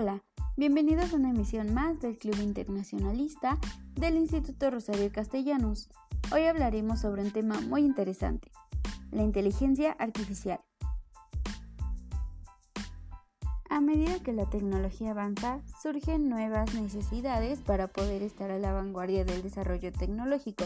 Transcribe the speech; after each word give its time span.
Hola, 0.00 0.24
bienvenidos 0.56 1.12
a 1.12 1.16
una 1.16 1.28
emisión 1.28 1.74
más 1.74 2.00
del 2.00 2.16
Club 2.16 2.40
Internacionalista 2.40 3.58
del 3.96 4.16
Instituto 4.16 4.70
Rosario 4.70 5.12
Castellanos. 5.12 5.90
Hoy 6.32 6.44
hablaremos 6.44 7.00
sobre 7.00 7.20
un 7.20 7.32
tema 7.32 7.60
muy 7.60 7.82
interesante, 7.82 8.50
la 9.10 9.22
inteligencia 9.22 9.92
artificial. 9.92 10.58
A 13.68 13.82
medida 13.82 14.18
que 14.20 14.32
la 14.32 14.48
tecnología 14.48 15.10
avanza, 15.10 15.60
surgen 15.82 16.30
nuevas 16.30 16.72
necesidades 16.72 17.60
para 17.60 17.88
poder 17.88 18.22
estar 18.22 18.50
a 18.50 18.58
la 18.58 18.72
vanguardia 18.72 19.26
del 19.26 19.42
desarrollo 19.42 19.92
tecnológico, 19.92 20.64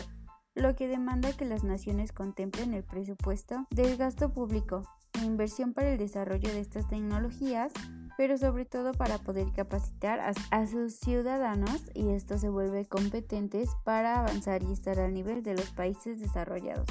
lo 0.54 0.76
que 0.76 0.86
demanda 0.86 1.32
que 1.32 1.44
las 1.44 1.64
naciones 1.64 2.12
contemplen 2.12 2.72
el 2.72 2.84
presupuesto 2.84 3.66
del 3.70 3.96
gasto 3.96 4.32
público, 4.32 4.84
la 5.14 5.24
inversión 5.24 5.72
para 5.72 5.90
el 5.90 5.98
desarrollo 5.98 6.50
de 6.50 6.60
estas 6.60 6.88
tecnologías 6.88 7.72
pero 8.16 8.38
sobre 8.38 8.64
todo 8.64 8.92
para 8.92 9.18
poder 9.18 9.50
capacitar 9.52 10.20
a, 10.50 10.66
sus 10.66 10.94
ciudadanos 10.94 11.82
y 11.94 12.10
esto 12.10 12.38
se 12.38 12.48
vuelve 12.48 12.86
competentes 12.86 13.70
para 13.84 14.20
avanzar 14.20 14.62
y 14.62 14.72
estar 14.72 15.00
al 15.00 15.14
nivel 15.14 15.42
de 15.42 15.54
los 15.54 15.70
países 15.70 16.20
desarrollados. 16.20 16.86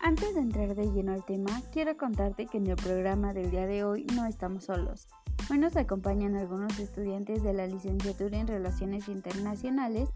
Antes 0.00 0.34
de 0.34 0.40
entrar 0.40 0.74
de 0.74 0.90
lleno 0.90 1.12
al 1.12 1.24
tema, 1.24 1.62
quiero 1.72 1.96
contarte 1.96 2.46
que 2.46 2.58
en 2.58 2.66
el 2.66 2.76
programa 2.76 3.32
del 3.32 3.52
día 3.52 3.66
de 3.66 3.84
hoy 3.84 4.04
no 4.16 4.26
estamos 4.26 4.64
solos. 4.64 5.06
Hoy 5.48 5.58
nos 5.58 5.76
acompañan 5.76 6.34
algunos 6.34 6.78
estudiantes 6.80 7.44
de 7.44 7.52
la 7.52 7.68
licenciatura 7.68 8.38
en 8.38 8.48
Relaciones 8.48 9.08
Internacionales, 9.08 10.08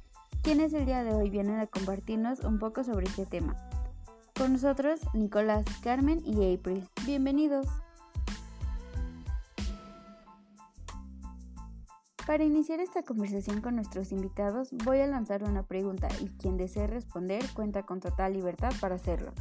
quienes 0.42 0.72
el 0.72 0.86
día 0.86 1.04
de 1.04 1.14
hoy 1.14 1.30
vienen 1.30 1.60
a 1.60 1.66
compartirnos 1.66 2.40
un 2.40 2.58
poco 2.58 2.82
sobre 2.82 3.06
este 3.06 3.26
tema. 3.26 3.54
Con 4.36 4.52
nosotros, 4.54 5.00
Nicolás, 5.14 5.64
Carmen 5.82 6.20
y 6.24 6.52
April. 6.52 6.88
Bienvenidos. 7.06 7.66
Para 12.26 12.42
iniciar 12.42 12.80
esta 12.80 13.04
conversación 13.04 13.60
con 13.60 13.76
nuestros 13.76 14.10
invitados, 14.10 14.70
voy 14.72 14.98
a 14.98 15.06
lanzar 15.06 15.44
una 15.44 15.62
pregunta 15.62 16.08
y 16.20 16.26
quien 16.30 16.56
desee 16.56 16.88
responder 16.88 17.44
cuenta 17.54 17.86
con 17.86 18.00
total 18.00 18.32
libertad 18.32 18.72
para 18.80 18.96
hacerlo. 18.96 19.32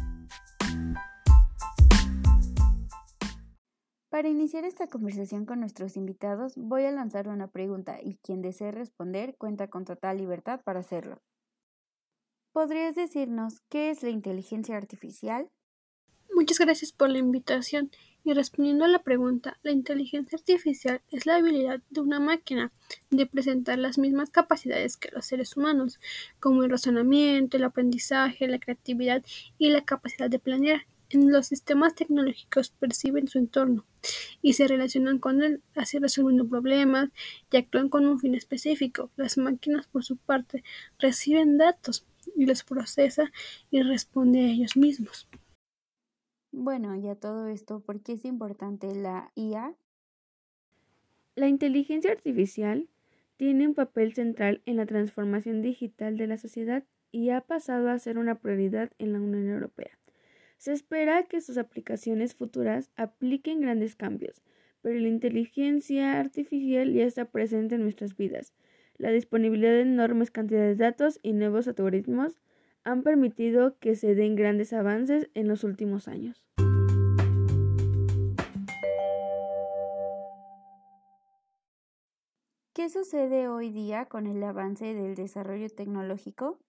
Para 4.09 4.29
iniciar 4.29 4.65
esta 4.65 4.85
conversación 4.85 5.47
con 5.47 5.61
nuestros 5.61 5.97
invitados, 5.97 6.53
voy 6.57 6.85
a 6.85 6.91
lanzar 6.91 7.27
una 7.27 7.47
pregunta 7.47 7.97
y 8.03 8.17
quien 8.17 8.43
desee 8.43 8.71
responder 8.71 9.35
cuenta 9.35 9.67
con 9.67 9.83
total 9.83 10.17
libertad 10.17 10.61
para 10.63 10.81
hacerlo. 10.81 11.23
¿Podrías 12.51 12.93
decirnos 12.93 13.61
qué 13.67 13.89
es 13.89 14.03
la 14.03 14.11
inteligencia 14.11 14.77
artificial? 14.77 15.49
Muchas 16.35 16.59
gracias 16.59 16.91
por 16.91 17.09
la 17.09 17.17
invitación 17.17 17.89
y 18.25 18.33
respondiendo 18.33 18.85
a 18.85 18.87
la 18.87 19.03
pregunta, 19.03 19.59
la 19.61 19.71
inteligencia 19.71 20.35
artificial 20.35 20.99
es 21.11 21.27
la 21.27 21.35
habilidad 21.35 21.81
de 21.91 22.01
una 22.01 22.19
máquina 22.19 22.71
de 23.11 23.27
presentar 23.27 23.77
las 23.77 23.99
mismas 23.99 24.31
capacidades 24.31 24.97
que 24.97 25.11
los 25.11 25.27
seres 25.27 25.55
humanos, 25.55 25.99
como 26.39 26.63
el 26.63 26.71
razonamiento, 26.71 27.55
el 27.55 27.63
aprendizaje, 27.63 28.47
la 28.47 28.57
creatividad 28.57 29.23
y 29.59 29.69
la 29.69 29.85
capacidad 29.85 30.27
de 30.27 30.39
planear. 30.39 30.87
En 31.11 31.31
los 31.31 31.45
sistemas 31.45 31.93
tecnológicos 31.93 32.69
perciben 32.71 33.27
su 33.27 33.37
entorno 33.37 33.85
y 34.41 34.53
se 34.53 34.67
relacionan 34.67 35.19
con 35.19 35.43
él, 35.43 35.61
así 35.75 35.99
resolviendo 35.99 36.49
problemas 36.49 37.09
y 37.51 37.57
actúan 37.57 37.89
con 37.89 38.07
un 38.07 38.19
fin 38.19 38.33
específico. 38.33 39.11
Las 39.17 39.37
máquinas, 39.37 39.85
por 39.85 40.03
su 40.03 40.17
parte, 40.17 40.63
reciben 40.97 41.59
datos 41.59 42.07
y 42.35 42.47
los 42.47 42.63
procesa 42.63 43.31
y 43.69 43.83
responde 43.83 44.39
a 44.39 44.47
ellos 44.47 44.75
mismos. 44.75 45.27
Bueno, 46.57 46.95
ya 46.95 47.15
todo 47.15 47.47
esto, 47.49 47.81
¿por 47.81 47.99
qué 47.99 48.13
es 48.13 48.23
importante 48.23 48.95
la 48.95 49.29
IA? 49.35 49.75
La 51.35 51.49
inteligencia 51.49 52.13
artificial 52.13 52.87
tiene 53.35 53.67
un 53.67 53.73
papel 53.73 54.13
central 54.13 54.61
en 54.65 54.77
la 54.77 54.85
transformación 54.85 55.61
digital 55.61 56.15
de 56.15 56.27
la 56.27 56.37
sociedad 56.37 56.85
y 57.11 57.31
ha 57.31 57.41
pasado 57.41 57.89
a 57.89 57.99
ser 57.99 58.17
una 58.17 58.35
prioridad 58.35 58.89
en 58.99 59.11
la 59.11 59.19
Unión 59.19 59.49
Europea. 59.49 59.99
Se 60.57 60.71
espera 60.71 61.23
que 61.23 61.41
sus 61.41 61.57
aplicaciones 61.57 62.35
futuras 62.35 62.89
apliquen 62.95 63.59
grandes 63.59 63.97
cambios, 63.97 64.41
pero 64.81 64.97
la 64.97 65.09
inteligencia 65.09 66.17
artificial 66.21 66.93
ya 66.93 67.03
está 67.03 67.25
presente 67.25 67.75
en 67.75 67.81
nuestras 67.81 68.15
vidas. 68.15 68.53
La 68.97 69.11
disponibilidad 69.11 69.71
de 69.71 69.81
enormes 69.81 70.31
cantidades 70.31 70.77
de 70.77 70.85
datos 70.85 71.19
y 71.21 71.33
nuevos 71.33 71.67
algoritmos 71.67 72.39
han 72.85 73.01
permitido 73.01 73.77
que 73.79 73.95
se 73.95 74.15
den 74.15 74.35
grandes 74.35 74.71
avances 74.71 75.29
en 75.33 75.47
los 75.47 75.63
últimos 75.63 76.07
años. 76.07 76.41
¿Qué 82.73 82.89
sucede 82.89 83.47
hoy 83.47 83.71
día 83.71 84.05
con 84.05 84.27
el 84.27 84.43
avance 84.43 84.93
del 84.93 85.15
desarrollo 85.15 85.69
tecnológico? 85.69 86.59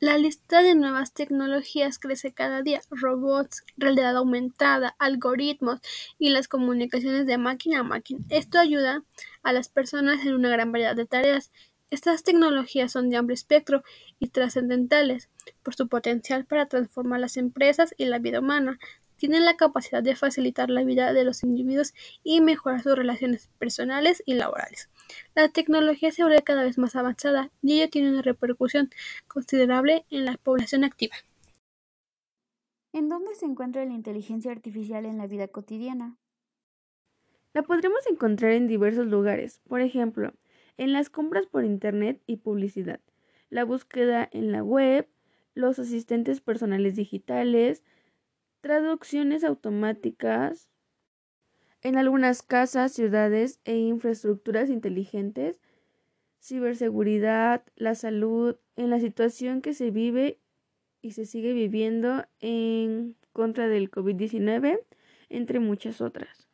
La 0.00 0.16
lista 0.16 0.62
de 0.62 0.74
nuevas 0.74 1.12
tecnologías 1.12 1.98
crece 1.98 2.32
cada 2.32 2.62
día. 2.62 2.80
Robots, 2.90 3.64
realidad 3.76 4.16
aumentada, 4.16 4.96
algoritmos 4.98 5.80
y 6.18 6.30
las 6.30 6.48
comunicaciones 6.48 7.26
de 7.26 7.38
máquina 7.38 7.80
a 7.80 7.84
máquina. 7.84 8.24
Esto 8.30 8.58
ayuda 8.58 9.04
a 9.42 9.52
las 9.52 9.68
personas 9.68 10.24
en 10.24 10.34
una 10.34 10.48
gran 10.48 10.72
variedad 10.72 10.96
de 10.96 11.06
tareas 11.06 11.52
estas 11.92 12.24
tecnologías 12.24 12.90
son 12.90 13.10
de 13.10 13.18
amplio 13.18 13.34
espectro 13.34 13.82
y 14.18 14.28
trascendentales 14.28 15.28
por 15.62 15.74
su 15.74 15.88
potencial 15.88 16.46
para 16.46 16.64
transformar 16.64 17.20
las 17.20 17.36
empresas 17.36 17.94
y 17.98 18.06
la 18.06 18.18
vida 18.18 18.40
humana. 18.40 18.78
Tienen 19.16 19.44
la 19.44 19.58
capacidad 19.58 20.02
de 20.02 20.16
facilitar 20.16 20.70
la 20.70 20.84
vida 20.84 21.12
de 21.12 21.24
los 21.24 21.42
individuos 21.42 21.92
y 22.24 22.40
mejorar 22.40 22.82
sus 22.82 22.96
relaciones 22.96 23.50
personales 23.58 24.22
y 24.24 24.32
laborales. 24.32 24.88
La 25.34 25.50
tecnología 25.50 26.10
se 26.12 26.22
vuelve 26.22 26.40
cada 26.40 26.62
vez 26.62 26.78
más 26.78 26.96
avanzada 26.96 27.50
y 27.60 27.74
ello 27.74 27.90
tiene 27.90 28.08
una 28.08 28.22
repercusión 28.22 28.88
considerable 29.28 30.06
en 30.08 30.24
la 30.24 30.38
población 30.38 30.84
activa. 30.84 31.16
¿En 32.94 33.10
dónde 33.10 33.34
se 33.34 33.44
encuentra 33.44 33.84
la 33.84 33.92
inteligencia 33.92 34.50
artificial 34.50 35.04
en 35.04 35.18
la 35.18 35.26
vida 35.26 35.46
cotidiana? 35.48 36.16
La 37.52 37.62
podremos 37.62 38.06
encontrar 38.10 38.52
en 38.52 38.66
diversos 38.66 39.06
lugares. 39.06 39.60
Por 39.68 39.82
ejemplo, 39.82 40.32
en 40.76 40.92
las 40.92 41.10
compras 41.10 41.46
por 41.46 41.64
Internet 41.64 42.20
y 42.26 42.36
publicidad, 42.36 43.00
la 43.50 43.64
búsqueda 43.64 44.28
en 44.32 44.52
la 44.52 44.62
web, 44.62 45.08
los 45.54 45.78
asistentes 45.78 46.40
personales 46.40 46.96
digitales, 46.96 47.82
traducciones 48.60 49.44
automáticas, 49.44 50.70
en 51.82 51.96
algunas 51.96 52.42
casas, 52.42 52.92
ciudades 52.92 53.60
e 53.64 53.76
infraestructuras 53.76 54.70
inteligentes, 54.70 55.60
ciberseguridad, 56.40 57.64
la 57.76 57.94
salud, 57.94 58.56
en 58.76 58.90
la 58.90 59.00
situación 59.00 59.62
que 59.62 59.74
se 59.74 59.90
vive 59.90 60.38
y 61.00 61.12
se 61.12 61.26
sigue 61.26 61.52
viviendo 61.52 62.24
en 62.40 63.16
contra 63.32 63.68
del 63.68 63.90
COVID-19, 63.90 64.80
entre 65.28 65.58
muchas 65.58 66.00
otras. 66.00 66.51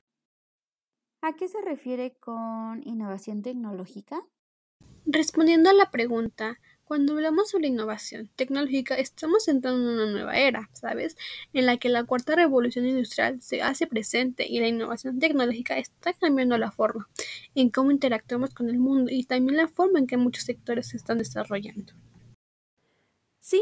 ¿A 1.20 1.32
qué 1.32 1.48
se 1.48 1.60
refiere 1.60 2.12
con 2.20 2.82
innovación 2.86 3.42
tecnológica? 3.42 4.24
Respondiendo 5.04 5.68
a 5.68 5.72
la 5.72 5.90
pregunta, 5.90 6.60
cuando 6.84 7.14
hablamos 7.14 7.50
sobre 7.50 7.66
innovación 7.66 8.30
tecnológica 8.36 8.94
estamos 8.94 9.48
entrando 9.48 9.80
en 9.80 9.96
una 9.96 10.10
nueva 10.12 10.38
era, 10.38 10.70
¿sabes? 10.74 11.16
En 11.52 11.66
la 11.66 11.76
que 11.76 11.88
la 11.88 12.04
cuarta 12.04 12.36
revolución 12.36 12.86
industrial 12.86 13.42
se 13.42 13.62
hace 13.62 13.88
presente 13.88 14.46
y 14.46 14.60
la 14.60 14.68
innovación 14.68 15.18
tecnológica 15.18 15.76
está 15.76 16.12
cambiando 16.12 16.56
la 16.56 16.70
forma 16.70 17.08
en 17.56 17.70
cómo 17.70 17.90
interactuamos 17.90 18.54
con 18.54 18.70
el 18.70 18.78
mundo 18.78 19.10
y 19.12 19.24
también 19.24 19.56
la 19.56 19.66
forma 19.66 19.98
en 19.98 20.06
que 20.06 20.16
muchos 20.16 20.44
sectores 20.44 20.88
se 20.88 20.96
están 20.96 21.18
desarrollando. 21.18 21.94
Sí, 23.40 23.60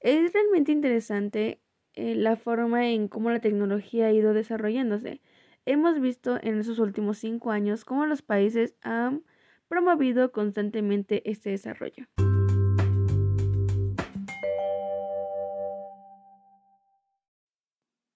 es 0.00 0.32
realmente 0.32 0.72
interesante 0.72 1.60
eh, 1.92 2.14
la 2.14 2.36
forma 2.36 2.88
en 2.88 3.08
cómo 3.08 3.30
la 3.30 3.40
tecnología 3.40 4.06
ha 4.06 4.12
ido 4.12 4.32
desarrollándose. 4.32 5.20
Hemos 5.66 5.98
visto 5.98 6.38
en 6.42 6.60
esos 6.60 6.78
últimos 6.78 7.16
cinco 7.16 7.50
años 7.50 7.86
cómo 7.86 8.04
los 8.04 8.20
países 8.20 8.74
han 8.82 9.24
promovido 9.66 10.30
constantemente 10.30 11.28
este 11.30 11.50
desarrollo. 11.50 12.04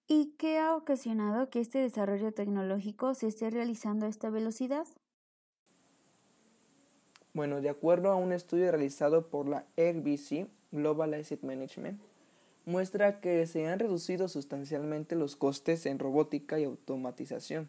¿Y 0.07 0.35
qué 0.37 0.59
ha 0.59 0.75
ocasionado 0.75 1.49
que 1.49 1.59
este 1.59 1.79
desarrollo 1.79 2.31
tecnológico 2.31 3.15
se 3.15 3.27
esté 3.27 3.49
realizando 3.49 4.05
a 4.05 4.09
esta 4.09 4.29
velocidad? 4.29 4.85
Bueno, 7.33 7.61
de 7.61 7.69
acuerdo 7.69 8.11
a 8.11 8.15
un 8.15 8.31
estudio 8.31 8.69
realizado 8.69 9.29
por 9.29 9.47
la 9.47 9.65
RBC 9.75 10.47
Global 10.71 11.15
Asset 11.15 11.41
Management, 11.41 11.99
muestra 12.69 13.19
que 13.19 13.45
se 13.47 13.67
han 13.67 13.79
reducido 13.79 14.27
sustancialmente 14.27 15.15
los 15.15 15.35
costes 15.35 15.87
en 15.87 15.97
robótica 15.97 16.59
y 16.59 16.65
automatización. 16.65 17.67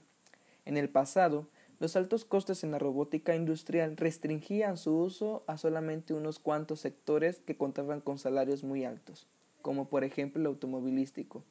En 0.67 0.77
el 0.77 0.91
pasado, 0.91 1.49
los 1.79 1.97
altos 1.97 2.27
costes 2.27 2.63
en 2.65 2.71
la 2.71 2.79
robótica 2.79 3.35
industrial 3.35 3.97
restringían 3.97 4.77
su 4.77 4.95
uso 4.95 5.43
a 5.47 5.57
solamente 5.57 6.13
unos 6.13 6.39
cuantos 6.39 6.81
sectores 6.81 7.41
que 7.41 7.57
contaban 7.57 8.03
con 8.03 8.19
salarios 8.19 8.63
muy 8.63 8.85
altos, 8.85 9.27
como 9.63 9.89
por 9.89 10.05
ejemplo 10.05 10.39
el 10.39 10.47
automovilístico. 10.47 11.43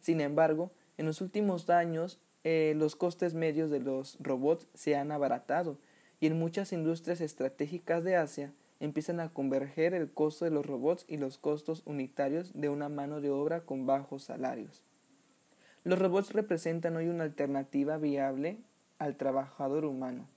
Sin 0.00 0.22
embargo, 0.22 0.70
en 0.96 1.04
los 1.04 1.20
últimos 1.20 1.68
años, 1.68 2.18
eh, 2.42 2.72
los 2.74 2.96
costes 2.96 3.34
medios 3.34 3.70
de 3.70 3.80
los 3.80 4.16
robots 4.18 4.66
se 4.72 4.96
han 4.96 5.12
abaratado 5.12 5.76
y 6.20 6.26
en 6.26 6.38
muchas 6.38 6.72
industrias 6.72 7.20
estratégicas 7.20 8.02
de 8.02 8.16
Asia 8.16 8.54
empiezan 8.80 9.20
a 9.20 9.32
converger 9.32 9.94
el 9.94 10.10
costo 10.10 10.44
de 10.44 10.50
los 10.50 10.64
robots 10.64 11.04
y 11.08 11.16
los 11.16 11.38
costos 11.38 11.82
unitarios 11.84 12.52
de 12.54 12.68
una 12.68 12.88
mano 12.88 13.20
de 13.20 13.30
obra 13.30 13.60
con 13.60 13.86
bajos 13.86 14.24
salarios. 14.24 14.84
Los 15.84 15.98
robots 15.98 16.32
representan 16.32 16.96
hoy 16.96 17.08
una 17.08 17.24
alternativa 17.24 17.96
viable 17.98 18.58
al 18.98 19.16
trabajador 19.16 19.84
humano. 19.84 20.28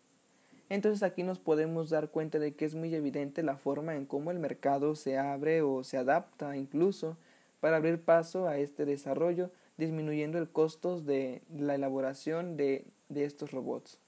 Entonces 0.69 1.03
aquí 1.03 1.23
nos 1.23 1.39
podemos 1.39 1.89
dar 1.89 2.09
cuenta 2.09 2.39
de 2.39 2.53
que 2.53 2.63
es 2.63 2.75
muy 2.75 2.95
evidente 2.95 3.43
la 3.43 3.57
forma 3.57 3.95
en 3.95 4.05
cómo 4.05 4.31
el 4.31 4.39
mercado 4.39 4.95
se 4.95 5.17
abre 5.17 5.61
o 5.61 5.83
se 5.83 5.97
adapta 5.97 6.55
incluso 6.55 7.17
para 7.59 7.75
abrir 7.77 8.01
paso 8.01 8.47
a 8.47 8.57
este 8.57 8.85
desarrollo, 8.85 9.51
disminuyendo 9.77 10.37
el 10.37 10.49
costo 10.49 11.01
de 11.01 11.41
la 11.53 11.75
elaboración 11.75 12.55
de, 12.55 12.85
de 13.09 13.25
estos 13.25 13.51
robots. 13.51 13.99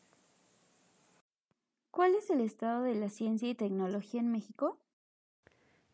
¿Cuál 1.94 2.16
es 2.16 2.32
el 2.32 2.42
estado 2.42 2.82
de 2.82 2.96
la 2.96 3.08
ciencia 3.08 3.48
y 3.48 3.54
tecnología 3.54 4.20
en 4.20 4.32
México? 4.32 4.80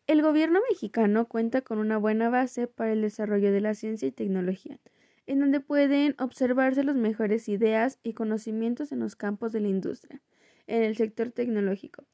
El 0.06 0.22
gobierno 0.22 0.60
mexicano 0.70 1.28
cuenta 1.28 1.60
con 1.60 1.78
una 1.78 1.98
buena 1.98 2.30
base 2.30 2.66
para 2.66 2.92
el 2.92 3.02
desarrollo 3.02 3.52
de 3.52 3.60
la 3.60 3.74
ciencia 3.74 4.08
y 4.08 4.10
tecnología, 4.10 4.80
en 5.26 5.40
donde 5.40 5.60
pueden 5.60 6.16
observarse 6.18 6.84
las 6.84 6.96
mejores 6.96 7.50
ideas 7.50 7.98
y 8.02 8.14
conocimientos 8.14 8.92
en 8.92 9.00
los 9.00 9.14
campos 9.14 9.52
de 9.52 9.60
la 9.60 9.68
industria, 9.68 10.22
en 10.66 10.84
el 10.84 10.96
sector 10.96 11.32
tecnológico, 11.32 12.06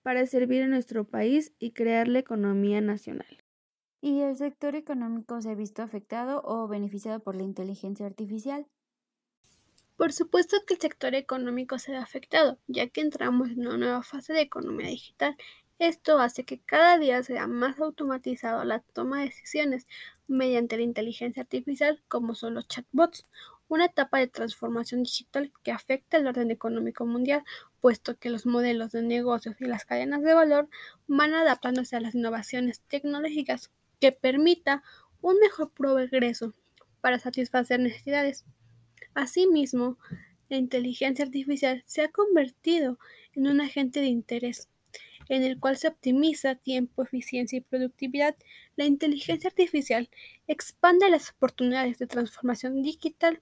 para 0.00 0.24
servir 0.24 0.62
a 0.62 0.68
nuestro 0.68 1.04
país 1.04 1.52
y 1.58 1.72
crear 1.72 2.08
la 2.08 2.20
economía 2.20 2.80
nacional. 2.80 3.44
¿Y 4.00 4.22
el 4.22 4.38
sector 4.38 4.74
económico 4.74 5.42
se 5.42 5.50
ha 5.50 5.54
visto 5.54 5.82
afectado 5.82 6.40
o 6.46 6.66
beneficiado 6.66 7.20
por 7.20 7.36
la 7.36 7.42
inteligencia 7.42 8.06
artificial? 8.06 8.66
Por 9.96 10.12
supuesto 10.12 10.56
que 10.66 10.74
el 10.74 10.80
sector 10.80 11.14
económico 11.14 11.78
se 11.78 11.92
ve 11.92 11.98
afectado, 11.98 12.58
ya 12.66 12.88
que 12.88 13.00
entramos 13.00 13.50
en 13.50 13.60
una 13.60 13.76
nueva 13.76 14.02
fase 14.02 14.32
de 14.32 14.40
economía 14.40 14.88
digital. 14.88 15.36
Esto 15.78 16.18
hace 16.18 16.44
que 16.44 16.60
cada 16.60 16.98
día 16.98 17.22
sea 17.22 17.46
más 17.46 17.78
automatizado 17.78 18.64
la 18.64 18.80
toma 18.80 19.20
de 19.20 19.26
decisiones 19.26 19.86
mediante 20.26 20.76
la 20.76 20.82
inteligencia 20.82 21.42
artificial, 21.42 22.02
como 22.08 22.34
son 22.34 22.54
los 22.54 22.66
chatbots, 22.66 23.24
una 23.68 23.86
etapa 23.86 24.18
de 24.18 24.26
transformación 24.26 25.04
digital 25.04 25.52
que 25.62 25.70
afecta 25.72 26.16
el 26.16 26.26
orden 26.26 26.50
económico 26.50 27.06
mundial, 27.06 27.44
puesto 27.80 28.18
que 28.18 28.30
los 28.30 28.46
modelos 28.46 28.92
de 28.92 29.02
negocios 29.02 29.56
y 29.60 29.64
las 29.64 29.84
cadenas 29.84 30.22
de 30.22 30.34
valor 30.34 30.68
van 31.06 31.34
adaptándose 31.34 31.96
a 31.96 32.00
las 32.00 32.14
innovaciones 32.14 32.80
tecnológicas 32.88 33.70
que 34.00 34.10
permita 34.12 34.82
un 35.20 35.38
mejor 35.38 35.70
progreso 35.72 36.52
para 37.00 37.18
satisfacer 37.18 37.80
necesidades. 37.80 38.44
Asimismo, 39.14 39.98
la 40.48 40.56
inteligencia 40.56 41.24
artificial 41.24 41.82
se 41.86 42.02
ha 42.02 42.08
convertido 42.08 42.98
en 43.34 43.46
un 43.46 43.60
agente 43.60 44.00
de 44.00 44.06
interés, 44.06 44.68
en 45.28 45.42
el 45.42 45.58
cual 45.58 45.76
se 45.76 45.88
optimiza 45.88 46.54
tiempo, 46.54 47.02
eficiencia 47.02 47.56
y 47.56 47.62
productividad. 47.62 48.36
La 48.76 48.84
inteligencia 48.84 49.48
artificial 49.48 50.10
expande 50.46 51.08
las 51.08 51.30
oportunidades 51.30 51.98
de 51.98 52.06
transformación 52.06 52.82
digital 52.82 53.40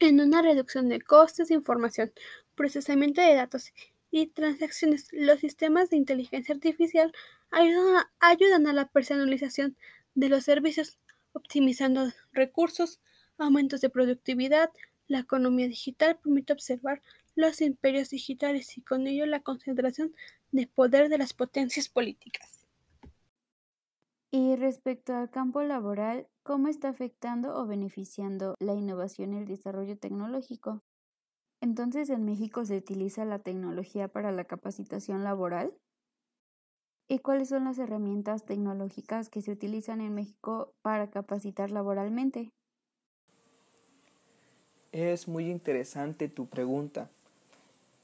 en 0.00 0.20
una 0.20 0.42
reducción 0.42 0.88
de 0.88 1.00
costes 1.00 1.48
de 1.48 1.54
información, 1.54 2.12
procesamiento 2.54 3.20
de 3.20 3.34
datos 3.34 3.72
y 4.10 4.26
transacciones. 4.26 5.08
Los 5.12 5.40
sistemas 5.40 5.90
de 5.90 5.96
inteligencia 5.96 6.54
artificial 6.54 7.12
ayudan 7.50 7.96
a, 7.96 8.10
ayudan 8.20 8.66
a 8.66 8.72
la 8.72 8.88
personalización 8.88 9.76
de 10.14 10.28
los 10.28 10.44
servicios, 10.44 10.98
optimizando 11.32 12.10
recursos, 12.32 13.00
aumentos 13.38 13.80
de 13.80 13.90
productividad, 13.90 14.70
la 15.08 15.20
economía 15.20 15.68
digital 15.68 16.18
permite 16.18 16.52
observar 16.52 17.02
los 17.34 17.60
imperios 17.60 18.10
digitales 18.10 18.76
y 18.76 18.82
con 18.82 19.06
ello 19.06 19.26
la 19.26 19.40
concentración 19.40 20.14
de 20.50 20.66
poder 20.66 21.08
de 21.08 21.18
las 21.18 21.34
potencias 21.34 21.88
políticas. 21.88 22.66
Y 24.30 24.56
respecto 24.56 25.14
al 25.14 25.30
campo 25.30 25.62
laboral, 25.62 26.28
¿cómo 26.42 26.68
está 26.68 26.88
afectando 26.88 27.56
o 27.56 27.66
beneficiando 27.66 28.54
la 28.58 28.74
innovación 28.74 29.32
y 29.32 29.38
el 29.38 29.46
desarrollo 29.46 29.96
tecnológico? 29.96 30.82
Entonces, 31.60 32.10
¿en 32.10 32.24
México 32.24 32.64
se 32.64 32.76
utiliza 32.76 33.24
la 33.24 33.38
tecnología 33.38 34.08
para 34.08 34.32
la 34.32 34.44
capacitación 34.44 35.24
laboral? 35.24 35.72
¿Y 37.08 37.20
cuáles 37.20 37.48
son 37.48 37.64
las 37.64 37.78
herramientas 37.78 38.44
tecnológicas 38.44 39.30
que 39.30 39.40
se 39.40 39.52
utilizan 39.52 40.00
en 40.00 40.14
México 40.14 40.74
para 40.82 41.08
capacitar 41.10 41.70
laboralmente? 41.70 42.50
Es 44.92 45.28
muy 45.28 45.50
interesante 45.50 46.28
tu 46.28 46.46
pregunta. 46.46 47.10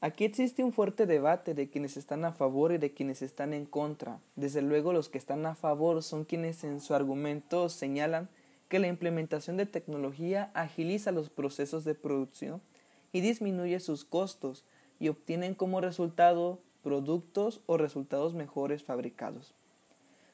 Aquí 0.00 0.24
existe 0.24 0.64
un 0.64 0.72
fuerte 0.72 1.06
debate 1.06 1.54
de 1.54 1.70
quienes 1.70 1.96
están 1.96 2.24
a 2.24 2.32
favor 2.32 2.72
y 2.72 2.78
de 2.78 2.92
quienes 2.92 3.22
están 3.22 3.54
en 3.54 3.66
contra. 3.66 4.18
Desde 4.34 4.60
luego 4.60 4.92
los 4.92 5.08
que 5.08 5.18
están 5.18 5.46
a 5.46 5.54
favor 5.54 6.02
son 6.02 6.24
quienes 6.24 6.64
en 6.64 6.80
su 6.80 6.94
argumento 6.94 7.68
señalan 7.68 8.28
que 8.68 8.80
la 8.80 8.88
implementación 8.88 9.56
de 9.56 9.66
tecnología 9.66 10.50
agiliza 10.54 11.12
los 11.12 11.30
procesos 11.30 11.84
de 11.84 11.94
producción 11.94 12.60
y 13.12 13.20
disminuye 13.20 13.78
sus 13.78 14.04
costos 14.04 14.64
y 14.98 15.08
obtienen 15.08 15.54
como 15.54 15.80
resultado 15.80 16.58
productos 16.82 17.60
o 17.66 17.76
resultados 17.76 18.34
mejores 18.34 18.82
fabricados. 18.82 19.54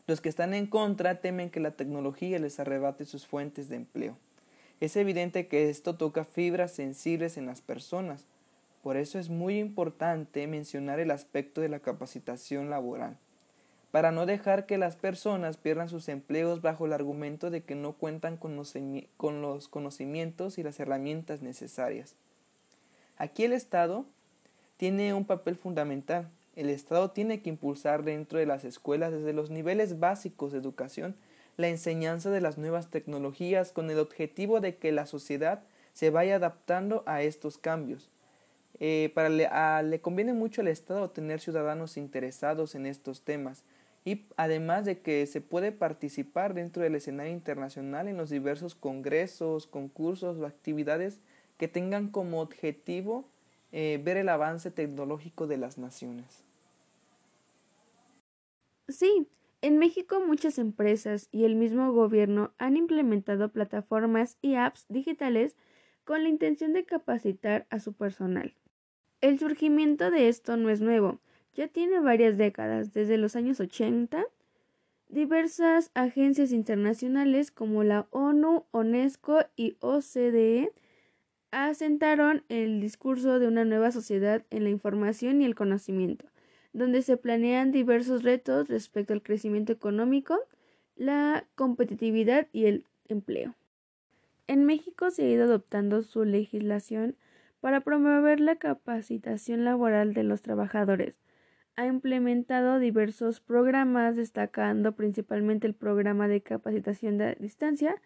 Los 0.06 0.22
que 0.22 0.30
están 0.30 0.54
en 0.54 0.66
contra 0.66 1.20
temen 1.20 1.50
que 1.50 1.60
la 1.60 1.72
tecnología 1.72 2.38
les 2.38 2.58
arrebate 2.58 3.04
sus 3.04 3.26
fuentes 3.26 3.68
de 3.68 3.76
empleo. 3.76 4.16
Es 4.80 4.96
evidente 4.96 5.48
que 5.48 5.70
esto 5.70 5.96
toca 5.96 6.24
fibras 6.24 6.72
sensibles 6.72 7.36
en 7.36 7.46
las 7.46 7.60
personas. 7.60 8.26
Por 8.82 8.96
eso 8.96 9.18
es 9.18 9.28
muy 9.28 9.58
importante 9.58 10.46
mencionar 10.46 11.00
el 11.00 11.10
aspecto 11.10 11.60
de 11.60 11.68
la 11.68 11.80
capacitación 11.80 12.70
laboral, 12.70 13.18
para 13.90 14.12
no 14.12 14.24
dejar 14.24 14.66
que 14.66 14.78
las 14.78 14.94
personas 14.94 15.56
pierdan 15.56 15.88
sus 15.88 16.08
empleos 16.08 16.62
bajo 16.62 16.86
el 16.86 16.92
argumento 16.92 17.50
de 17.50 17.62
que 17.62 17.74
no 17.74 17.94
cuentan 17.94 18.36
con 18.36 18.54
los, 18.54 19.68
conocimientos 19.68 20.58
y 20.58 20.62
las 20.62 20.78
herramientas 20.78 21.42
necesarias. 21.42 22.14
Aquí 23.16 23.44
el 23.44 23.52
Estado 23.52 24.06
tiene 24.76 25.12
un 25.12 25.24
papel 25.24 25.56
fundamental. 25.56 26.30
El 26.54 26.70
Estado 26.70 27.10
tiene 27.10 27.42
que 27.42 27.50
impulsar 27.50 28.04
dentro 28.04 28.38
de 28.38 28.46
las 28.46 28.64
escuelas 28.64 29.10
desde 29.10 29.32
los 29.32 29.50
niveles 29.50 29.98
básicos 29.98 30.52
de 30.52 30.58
educación 30.58 31.16
la 31.58 31.68
enseñanza 31.68 32.30
de 32.30 32.40
las 32.40 32.56
nuevas 32.56 32.88
tecnologías 32.88 33.72
con 33.72 33.90
el 33.90 33.98
objetivo 33.98 34.60
de 34.60 34.76
que 34.76 34.92
la 34.92 35.06
sociedad 35.06 35.64
se 35.92 36.08
vaya 36.10 36.36
adaptando 36.36 37.02
a 37.04 37.22
estos 37.22 37.58
cambios. 37.58 38.08
Eh, 38.78 39.10
para 39.12 39.28
le, 39.28 39.48
le 39.90 40.00
conviene 40.00 40.32
mucho 40.32 40.60
al 40.60 40.68
Estado 40.68 41.10
tener 41.10 41.40
ciudadanos 41.40 41.96
interesados 41.96 42.76
en 42.76 42.86
estos 42.86 43.22
temas 43.22 43.64
y 44.04 44.26
además 44.36 44.84
de 44.84 45.00
que 45.00 45.26
se 45.26 45.40
puede 45.40 45.72
participar 45.72 46.54
dentro 46.54 46.84
del 46.84 46.94
escenario 46.94 47.32
internacional 47.32 48.06
en 48.06 48.16
los 48.16 48.30
diversos 48.30 48.76
congresos, 48.76 49.66
concursos 49.66 50.38
o 50.38 50.46
actividades 50.46 51.18
que 51.56 51.66
tengan 51.66 52.08
como 52.08 52.40
objetivo 52.40 53.28
eh, 53.72 54.00
ver 54.02 54.16
el 54.16 54.28
avance 54.28 54.70
tecnológico 54.70 55.48
de 55.48 55.56
las 55.56 55.76
naciones. 55.76 56.44
Sí, 58.88 59.28
en 59.60 59.78
México 59.78 60.22
muchas 60.24 60.58
empresas 60.58 61.28
y 61.32 61.44
el 61.44 61.54
mismo 61.54 61.92
gobierno 61.92 62.52
han 62.58 62.76
implementado 62.76 63.50
plataformas 63.50 64.36
y 64.40 64.54
apps 64.54 64.86
digitales 64.88 65.56
con 66.04 66.22
la 66.22 66.28
intención 66.28 66.72
de 66.72 66.84
capacitar 66.84 67.66
a 67.70 67.80
su 67.80 67.92
personal. 67.92 68.54
El 69.20 69.38
surgimiento 69.38 70.10
de 70.10 70.28
esto 70.28 70.56
no 70.56 70.70
es 70.70 70.80
nuevo, 70.80 71.20
ya 71.54 71.66
tiene 71.66 71.98
varias 71.98 72.38
décadas, 72.38 72.92
desde 72.92 73.18
los 73.18 73.34
años 73.34 73.58
80. 73.58 74.24
Diversas 75.08 75.90
agencias 75.94 76.52
internacionales 76.52 77.50
como 77.50 77.82
la 77.82 78.06
ONU, 78.10 78.64
UNESCO 78.70 79.40
y 79.56 79.76
OCDE 79.80 80.70
asentaron 81.50 82.44
el 82.48 82.80
discurso 82.80 83.38
de 83.38 83.48
una 83.48 83.64
nueva 83.64 83.90
sociedad 83.90 84.44
en 84.50 84.64
la 84.64 84.70
información 84.70 85.42
y 85.42 85.46
el 85.46 85.54
conocimiento, 85.54 86.26
donde 86.78 87.02
se 87.02 87.16
planean 87.16 87.72
diversos 87.72 88.22
retos 88.22 88.68
respecto 88.68 89.12
al 89.12 89.22
crecimiento 89.22 89.72
económico, 89.72 90.38
la 90.96 91.46
competitividad 91.54 92.48
y 92.52 92.66
el 92.66 92.86
empleo. 93.08 93.54
En 94.46 94.64
México 94.64 95.10
se 95.10 95.24
ha 95.24 95.28
ido 95.28 95.44
adoptando 95.44 96.02
su 96.02 96.24
legislación 96.24 97.16
para 97.60 97.80
promover 97.80 98.40
la 98.40 98.56
capacitación 98.56 99.64
laboral 99.64 100.14
de 100.14 100.22
los 100.22 100.42
trabajadores. 100.42 101.16
Ha 101.76 101.86
implementado 101.86 102.78
diversos 102.78 103.40
programas, 103.40 104.16
destacando 104.16 104.92
principalmente 104.92 105.66
el 105.66 105.74
programa 105.74 106.28
de 106.28 106.40
capacitación 106.40 107.18
de 107.18 107.36
distancia 107.38 108.00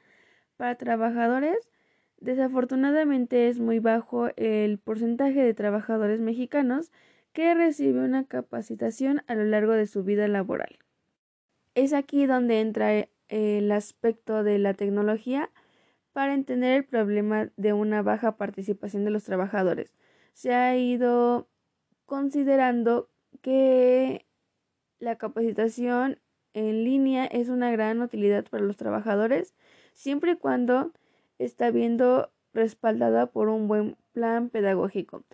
para 0.57 0.75
trabajadores. 0.77 1.71
Desafortunadamente 2.19 3.49
es 3.49 3.61
muy 3.61 3.79
bajo 3.79 4.29
el 4.37 4.79
porcentaje 4.79 5.43
de 5.43 5.55
trabajadores 5.55 6.21
mexicanos 6.21 6.91
que 7.33 7.55
recibe 7.55 8.01
una 8.01 8.25
capacitación 8.25 9.23
a 9.27 9.35
lo 9.35 9.45
largo 9.45 9.73
de 9.73 9.87
su 9.87 10.05
vida 10.05 10.29
laboral. 10.29 10.79
Es 11.75 11.93
aquí 11.93 12.27
donde 12.27 12.61
entra 12.61 12.95
eh, 12.95 13.09
el 13.29 13.73
aspecto 13.73 14.45
de 14.45 14.59
la 14.59 14.75
tecnología 14.75 15.51
para 16.13 16.35
entender 16.35 16.73
el 16.73 16.85
problema 16.85 17.51
de 17.57 17.73
una 17.73 18.03
baja 18.03 18.37
participación 18.37 19.05
de 19.05 19.11
los 19.11 19.25
trabajadores. 19.25 19.95
Se 20.35 20.53
ha 20.53 20.77
ido 20.77 21.49
considerando 22.05 23.09
que 23.41 24.27
la 24.99 25.17
capacitación 25.17 26.21
en 26.53 26.85
línea 26.85 27.25
es 27.25 27.49
una 27.49 27.71
gran 27.71 28.03
utilidad 28.03 28.45
para 28.45 28.63
los 28.63 28.77
trabajadores 28.77 29.55
siempre 29.95 30.33
y 30.33 30.37
cuando 30.37 30.93
está 31.39 31.71
viendo 31.71 32.31
respaldada 32.53 33.27
por 33.27 33.49
un 33.49 33.69
buen 33.69 33.97
plan 34.13 34.51
pedagógico. 34.51 35.25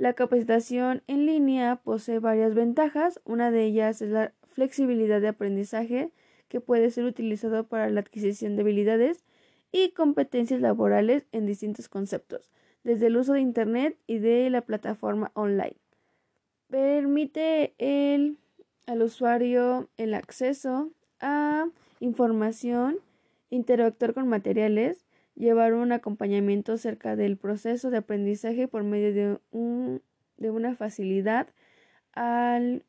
La 0.00 0.14
capacitación 0.14 1.02
en 1.08 1.26
línea 1.26 1.76
posee 1.76 2.20
varias 2.20 2.54
ventajas. 2.54 3.20
Una 3.26 3.50
de 3.50 3.64
ellas 3.66 4.00
es 4.00 4.08
la 4.08 4.32
flexibilidad 4.48 5.20
de 5.20 5.28
aprendizaje 5.28 6.10
que 6.48 6.62
puede 6.62 6.90
ser 6.90 7.04
utilizado 7.04 7.64
para 7.64 7.90
la 7.90 8.00
adquisición 8.00 8.56
de 8.56 8.62
habilidades 8.62 9.22
y 9.72 9.90
competencias 9.90 10.62
laborales 10.62 11.26
en 11.32 11.44
distintos 11.44 11.90
conceptos, 11.90 12.48
desde 12.82 13.08
el 13.08 13.18
uso 13.18 13.34
de 13.34 13.42
Internet 13.42 13.98
y 14.06 14.20
de 14.20 14.48
la 14.48 14.62
plataforma 14.62 15.32
online. 15.34 15.76
Permite 16.70 17.74
el, 17.76 18.38
al 18.86 19.02
usuario 19.02 19.90
el 19.98 20.14
acceso 20.14 20.92
a 21.20 21.66
información, 21.98 23.00
interactuar 23.50 24.14
con 24.14 24.28
materiales, 24.28 25.04
llevar 25.34 25.74
un 25.74 25.92
acompañamiento 25.92 26.76
cerca 26.76 27.16
del 27.16 27.36
proceso 27.36 27.90
de 27.90 27.98
aprendizaje 27.98 28.68
por 28.68 28.82
medio 28.82 29.12
de, 29.14 29.38
un, 29.50 30.02
de 30.36 30.50
una 30.50 30.74
facilidad 30.76 31.48
al, 32.12 32.84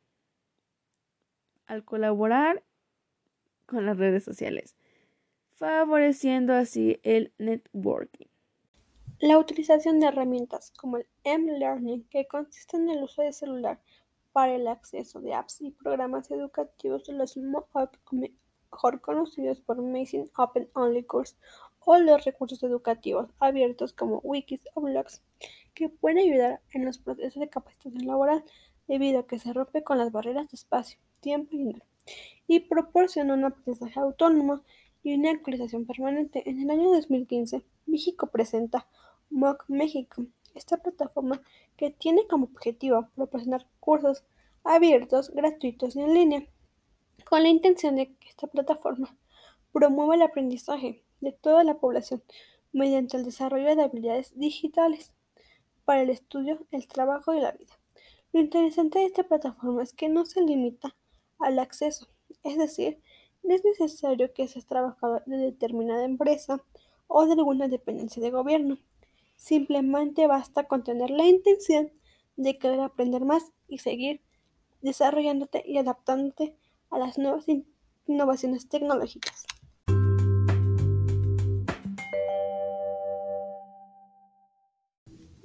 al 1.67 1.85
colaborar 1.85 2.63
con 3.65 3.85
las 3.85 3.97
redes 3.97 4.23
sociales, 4.23 4.75
favoreciendo 5.55 6.53
así 6.53 6.99
el 7.03 7.31
networking. 7.37 8.27
La 9.19 9.37
utilización 9.37 9.99
de 9.99 10.07
herramientas 10.07 10.71
como 10.71 10.97
el 10.97 11.07
M-Learning, 11.23 12.05
que 12.09 12.27
consiste 12.27 12.77
en 12.77 12.89
el 12.89 13.03
uso 13.03 13.21
de 13.21 13.31
celular 13.31 13.79
para 14.31 14.55
el 14.55 14.67
acceso 14.67 15.21
de 15.21 15.33
apps 15.33 15.61
y 15.61 15.71
programas 15.71 16.31
educativos 16.31 17.05
de 17.05 17.13
los 17.13 17.37
mejor 17.37 17.91
conocidos 19.01 19.61
por 19.61 19.77
Amazing 19.77 20.31
Open 20.37 20.69
Only 20.73 21.03
Course 21.03 21.35
o 21.85 21.97
los 21.97 22.23
recursos 22.25 22.61
educativos 22.63 23.29
abiertos 23.39 23.93
como 23.93 24.19
wikis 24.23 24.61
o 24.73 24.81
blogs, 24.81 25.21
que 25.73 25.89
pueden 25.89 26.19
ayudar 26.19 26.61
en 26.71 26.85
los 26.85 26.97
procesos 26.97 27.39
de 27.39 27.49
capacitación 27.49 28.05
laboral 28.05 28.43
debido 28.87 29.19
a 29.19 29.27
que 29.27 29.39
se 29.39 29.53
rompe 29.53 29.83
con 29.83 29.97
las 29.97 30.11
barreras 30.11 30.49
de 30.51 30.55
espacio, 30.55 30.99
tiempo 31.21 31.55
y 31.55 31.59
dinero 31.59 31.85
y 32.47 32.59
proporciona 32.59 33.33
un 33.33 33.45
aprendizaje 33.45 33.99
autónomo 33.99 34.61
y 35.03 35.15
una 35.15 35.31
actualización 35.31 35.85
permanente. 35.85 36.49
En 36.49 36.61
el 36.61 36.69
año 36.69 36.91
2015, 36.91 37.63
México 37.85 38.27
presenta 38.27 38.87
MOOC 39.29 39.63
México, 39.69 40.25
esta 40.53 40.75
plataforma 40.75 41.41
que 41.77 41.91
tiene 41.91 42.27
como 42.27 42.45
objetivo 42.45 43.07
proporcionar 43.15 43.65
cursos 43.79 44.25
abiertos, 44.65 45.31
gratuitos 45.33 45.95
y 45.95 46.01
en 46.01 46.13
línea, 46.13 46.45
con 47.25 47.41
la 47.43 47.49
intención 47.49 47.95
de 47.95 48.13
que 48.15 48.27
esta 48.27 48.47
plataforma 48.47 49.15
promueva 49.71 50.15
el 50.15 50.21
aprendizaje 50.23 51.01
de 51.21 51.31
toda 51.31 51.63
la 51.63 51.79
población 51.79 52.23
mediante 52.73 53.17
el 53.17 53.23
desarrollo 53.23 53.75
de 53.75 53.83
habilidades 53.83 54.37
digitales 54.37 55.13
para 55.85 56.01
el 56.01 56.09
estudio, 56.09 56.65
el 56.71 56.87
trabajo 56.87 57.33
y 57.33 57.39
la 57.39 57.51
vida. 57.51 57.79
Lo 58.33 58.39
interesante 58.39 58.99
de 58.99 59.05
esta 59.05 59.23
plataforma 59.23 59.83
es 59.83 59.93
que 59.93 60.09
no 60.09 60.25
se 60.25 60.41
limita 60.41 60.95
al 61.39 61.59
acceso, 61.59 62.07
es 62.43 62.57
decir, 62.57 63.01
no 63.43 63.55
es 63.55 63.63
necesario 63.63 64.33
que 64.33 64.47
seas 64.47 64.65
trabajador 64.65 65.23
de 65.25 65.37
determinada 65.37 66.05
empresa 66.05 66.63
o 67.07 67.25
de 67.25 67.33
alguna 67.33 67.67
dependencia 67.67 68.21
de 68.21 68.31
gobierno. 68.31 68.77
Simplemente 69.35 70.27
basta 70.27 70.67
con 70.67 70.83
tener 70.83 71.09
la 71.09 71.25
intención 71.25 71.91
de 72.37 72.57
querer 72.57 72.79
aprender 72.79 73.25
más 73.25 73.51
y 73.67 73.79
seguir 73.79 74.21
desarrollándote 74.81 75.63
y 75.65 75.77
adaptándote 75.77 76.55
a 76.89 76.99
las 76.99 77.17
nuevas 77.17 77.45
innovaciones 78.07 78.69
tecnológicas. 78.69 79.45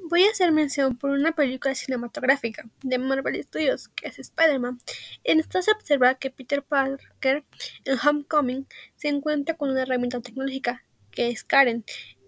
Voy 0.08 0.22
a 0.22 0.30
hacer 0.30 0.52
mención 0.52 0.96
por 0.96 1.10
una 1.10 1.32
película 1.32 1.74
cinematográfica 1.74 2.64
de 2.84 2.96
Marvel 2.96 3.42
Studios 3.42 3.88
que 3.88 4.06
es 4.06 4.20
Spider-Man. 4.20 4.78
En 5.24 5.40
esta 5.40 5.62
se 5.62 5.72
observa 5.72 6.14
que 6.14 6.30
Peter 6.30 6.62
Parker 6.62 7.42
en 7.84 7.98
Homecoming 7.98 8.68
se 8.94 9.08
encuentra 9.08 9.56
con 9.56 9.70
una 9.70 9.82
herramienta 9.82 10.20
tecnológica 10.20 10.84
que 11.10 11.30
es 11.30 11.42
Karen, 11.42 11.84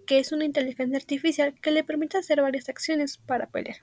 que 0.09 0.19
es 0.19 0.33
una 0.33 0.45
inteligencia 0.45 0.97
artificial 0.97 1.55
que 1.63 1.71
le 1.71 1.85
permite 1.85 2.19
hacer 2.19 2.43
varias 2.43 2.69
acciones 2.69 3.17
para 3.17 3.47
pelear. 3.47 3.77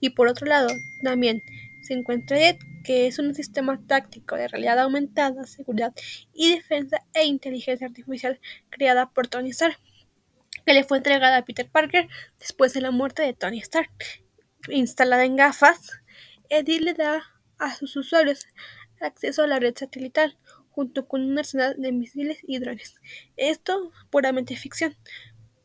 Y 0.00 0.10
por 0.10 0.26
otro 0.26 0.48
lado, 0.48 0.70
también 1.04 1.40
se 1.82 1.94
encuentra 1.94 2.38
Jet, 2.38 2.58
que 2.82 3.06
es 3.06 3.20
un 3.20 3.36
sistema 3.36 3.80
táctico 3.86 4.34
de 4.34 4.48
realidad 4.48 4.80
aumentada, 4.80 5.46
seguridad 5.46 5.94
y 6.34 6.56
defensa 6.56 7.06
e 7.14 7.24
inteligencia 7.24 7.86
artificial 7.86 8.40
creada 8.70 9.10
por 9.10 9.28
Tony 9.28 9.50
Stark 9.50 9.78
que 10.68 10.74
le 10.74 10.84
fue 10.84 10.98
entregada 10.98 11.38
a 11.38 11.44
Peter 11.46 11.66
Parker 11.66 12.08
después 12.38 12.74
de 12.74 12.82
la 12.82 12.90
muerte 12.90 13.22
de 13.22 13.32
Tony 13.32 13.58
Stark. 13.60 13.90
Instalada 14.68 15.24
en 15.24 15.34
gafas, 15.34 15.92
Eddie 16.50 16.78
le 16.78 16.92
da 16.92 17.22
a 17.58 17.74
sus 17.74 17.96
usuarios 17.96 18.46
acceso 19.00 19.42
a 19.42 19.46
la 19.46 19.60
red 19.60 19.74
satelital 19.74 20.36
junto 20.68 21.08
con 21.08 21.22
un 21.22 21.38
arsenal 21.38 21.74
de 21.78 21.90
misiles 21.90 22.40
y 22.46 22.58
drones. 22.58 22.96
Esto 23.38 23.92
puramente 24.10 24.56
ficción, 24.56 24.94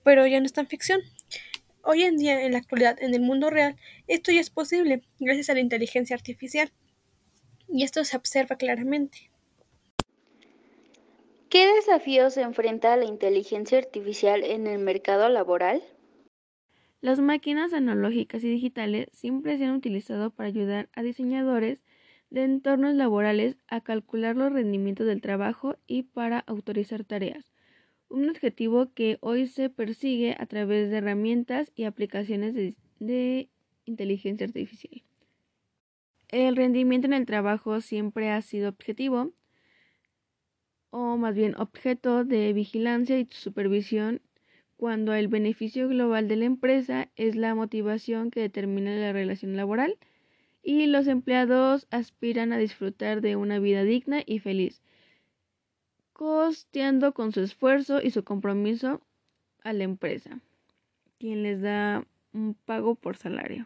pero 0.05 0.25
ya 0.25 0.39
no 0.39 0.45
es 0.45 0.53
tan 0.53 0.67
ficción. 0.67 1.01
Hoy 1.81 2.03
en 2.03 2.15
día, 2.15 2.41
en 2.41 2.53
la 2.53 2.59
actualidad, 2.59 2.95
en 3.03 3.13
el 3.13 3.19
mundo 3.19 3.49
real, 3.49 3.75
esto 4.07 4.31
ya 4.31 4.39
es 4.39 4.51
posible 4.51 5.03
gracias 5.19 5.49
a 5.49 5.53
la 5.53 5.59
inteligencia 5.59 6.15
artificial. 6.15 6.71
Y 7.67 7.83
esto 7.83 8.05
se 8.05 8.15
observa 8.15 8.55
claramente. 8.55 9.32
¿Qué 11.53 11.71
desafíos 11.71 12.35
enfrenta 12.37 12.97
la 12.97 13.05
inteligencia 13.05 13.77
artificial 13.77 14.43
en 14.43 14.65
el 14.65 14.79
mercado 14.79 15.29
laboral? 15.29 15.83
Las 16.99 17.19
máquinas 17.19 17.73
analógicas 17.73 18.43
y 18.43 18.49
digitales 18.49 19.09
siempre 19.11 19.59
se 19.59 19.65
han 19.65 19.75
utilizado 19.75 20.31
para 20.31 20.49
ayudar 20.49 20.89
a 20.93 21.03
diseñadores 21.03 21.77
de 22.31 22.43
entornos 22.43 22.95
laborales 22.95 23.55
a 23.67 23.81
calcular 23.81 24.35
los 24.35 24.51
rendimientos 24.51 25.05
del 25.05 25.21
trabajo 25.21 25.75
y 25.85 26.01
para 26.01 26.39
autorizar 26.39 27.03
tareas, 27.03 27.45
un 28.09 28.31
objetivo 28.31 28.91
que 28.95 29.19
hoy 29.21 29.45
se 29.45 29.69
persigue 29.69 30.35
a 30.39 30.47
través 30.47 30.89
de 30.89 30.97
herramientas 30.97 31.71
y 31.75 31.83
aplicaciones 31.83 32.55
de, 32.55 32.75
de 32.97 33.49
inteligencia 33.85 34.47
artificial. 34.47 35.03
El 36.29 36.55
rendimiento 36.55 37.05
en 37.05 37.13
el 37.13 37.27
trabajo 37.27 37.79
siempre 37.79 38.31
ha 38.31 38.41
sido 38.41 38.69
objetivo, 38.69 39.33
o 40.95 41.17
más 41.17 41.33
bien 41.33 41.55
objeto 41.59 42.23
de 42.23 42.53
vigilancia 42.53 43.17
y 43.17 43.27
supervisión 43.31 44.21
cuando 44.77 45.15
el 45.15 45.27
beneficio 45.27 45.87
global 45.87 46.27
de 46.27 46.35
la 46.35 46.45
empresa 46.45 47.09
es 47.15 47.35
la 47.35 47.55
motivación 47.55 48.29
que 48.29 48.41
determina 48.41 48.95
la 48.95 49.11
relación 49.11 49.57
laboral 49.57 49.97
y 50.61 50.85
los 50.85 51.07
empleados 51.07 51.87
aspiran 51.89 52.53
a 52.53 52.59
disfrutar 52.59 53.21
de 53.21 53.35
una 53.35 53.57
vida 53.57 53.83
digna 53.83 54.21
y 54.23 54.37
feliz, 54.37 54.83
costeando 56.13 57.15
con 57.15 57.31
su 57.31 57.41
esfuerzo 57.41 57.99
y 57.99 58.11
su 58.11 58.23
compromiso 58.23 59.01
a 59.63 59.73
la 59.73 59.85
empresa, 59.85 60.41
quien 61.17 61.41
les 61.41 61.59
da 61.59 62.05
un 62.33 62.53
pago 62.53 62.93
por 62.93 63.17
salario. 63.17 63.65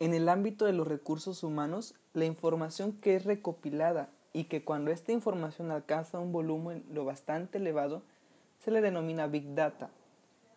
En 0.00 0.12
el 0.12 0.28
ámbito 0.28 0.66
de 0.66 0.74
los 0.74 0.86
recursos 0.86 1.42
humanos, 1.42 1.94
la 2.12 2.26
información 2.26 2.92
que 2.92 3.16
es 3.16 3.24
recopilada 3.24 4.10
y 4.36 4.44
que 4.44 4.62
cuando 4.62 4.90
esta 4.90 5.12
información 5.12 5.70
alcanza 5.70 6.18
un 6.18 6.30
volumen 6.30 6.84
lo 6.92 7.06
bastante 7.06 7.56
elevado, 7.56 8.02
se 8.58 8.70
le 8.70 8.82
denomina 8.82 9.28
Big 9.28 9.54
Data. 9.54 9.88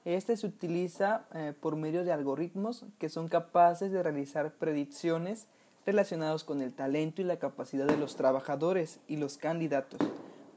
Este 0.04 0.36
se 0.36 0.48
utiliza 0.48 1.24
eh, 1.34 1.54
por 1.58 1.78
medio 1.78 2.04
de 2.04 2.12
algoritmos 2.12 2.84
que 2.98 3.08
son 3.08 3.30
capaces 3.30 3.90
de 3.90 4.04
realizar 4.04 4.52
predicciones 4.52 5.48
relacionadas 5.86 6.44
con 6.44 6.62
el 6.62 6.74
talento 6.74 7.22
y 7.22 7.26
la 7.26 7.40
capacidad 7.40 7.86
de 7.86 7.96
los 7.96 8.18
trabajadores 8.18 9.00
y 9.08 9.16
los 9.16 9.38
candidatos 9.38 10.02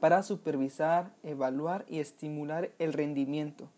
para 0.01 0.21
supervisar, 0.21 1.13
evaluar 1.23 1.85
y 1.87 1.99
estimular 1.99 2.71
el 2.77 2.91
rendimiento, 2.91 3.69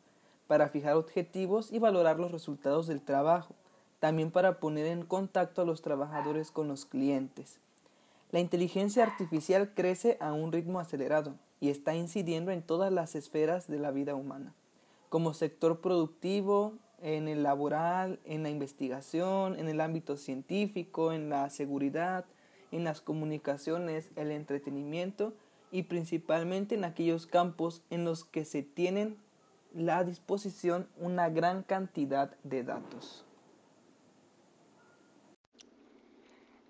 para 0.47 0.69
fijar 0.69 0.95
objetivos 0.95 1.71
y 1.71 1.77
valorar 1.77 2.19
los 2.19 2.31
resultados 2.31 2.87
del 2.87 2.99
trabajo, 2.99 3.53
también 3.99 4.31
para 4.31 4.59
poner 4.59 4.87
en 4.87 5.05
contacto 5.05 5.61
a 5.61 5.65
los 5.65 5.83
trabajadores 5.83 6.49
con 6.49 6.67
los 6.67 6.85
clientes. 6.85 7.59
La 8.35 8.41
inteligencia 8.41 9.03
artificial 9.03 9.73
crece 9.73 10.17
a 10.19 10.33
un 10.33 10.51
ritmo 10.51 10.81
acelerado 10.81 11.35
y 11.61 11.69
está 11.69 11.95
incidiendo 11.95 12.51
en 12.51 12.63
todas 12.63 12.91
las 12.91 13.15
esferas 13.15 13.69
de 13.69 13.79
la 13.79 13.91
vida 13.91 14.13
humana, 14.13 14.53
como 15.07 15.33
sector 15.33 15.79
productivo, 15.79 16.73
en 17.01 17.29
el 17.29 17.43
laboral, 17.43 18.19
en 18.25 18.43
la 18.43 18.49
investigación, 18.49 19.57
en 19.57 19.69
el 19.69 19.79
ámbito 19.79 20.17
científico, 20.17 21.13
en 21.13 21.29
la 21.29 21.49
seguridad, 21.49 22.25
en 22.73 22.83
las 22.83 22.99
comunicaciones, 22.99 24.11
el 24.17 24.31
entretenimiento 24.31 25.31
y 25.71 25.83
principalmente 25.83 26.75
en 26.75 26.83
aquellos 26.83 27.27
campos 27.27 27.83
en 27.89 28.03
los 28.03 28.25
que 28.25 28.43
se 28.43 28.63
tienen 28.63 29.15
la 29.73 30.03
disposición 30.03 30.89
una 30.97 31.29
gran 31.29 31.63
cantidad 31.63 32.35
de 32.43 32.65
datos. 32.65 33.25